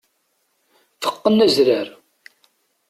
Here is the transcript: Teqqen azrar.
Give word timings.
Teqqen 1.01 1.37
azrar. 1.45 1.87